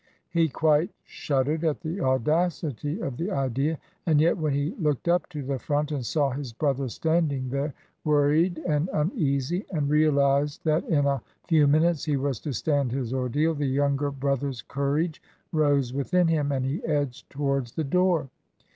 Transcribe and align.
He 0.31 0.49
quite 0.49 0.89
shuddered 1.03 1.63
at 1.63 1.81
the 1.81 2.01
audacity 2.01 2.99
of 2.99 3.17
the 3.17 3.29
idea; 3.29 3.77
and 4.07 4.19
yet, 4.19 4.35
when 4.35 4.51
he 4.51 4.73
looked 4.79 5.07
up 5.07 5.29
to 5.29 5.43
the 5.43 5.59
front 5.59 5.91
and 5.91 6.03
saw 6.03 6.31
his 6.31 6.53
brother 6.53 6.89
standing 6.89 7.51
there, 7.51 7.75
worried 8.03 8.57
and 8.67 8.89
uneasy, 8.93 9.63
and 9.71 9.91
realised 9.91 10.63
that 10.63 10.83
in 10.85 11.05
a 11.05 11.21
few 11.47 11.67
minutes 11.67 12.03
he 12.05 12.17
was 12.17 12.39
to 12.39 12.51
stand 12.51 12.91
his 12.91 13.13
ordeal, 13.13 13.53
the 13.53 13.67
younger 13.67 14.09
brother's 14.09 14.63
courage 14.63 15.21
rose 15.51 15.93
within 15.93 16.27
him, 16.27 16.51
and 16.51 16.65
he 16.65 16.83
edged 16.83 17.29
towards 17.29 17.73
the 17.73 17.83
door. 17.83 18.27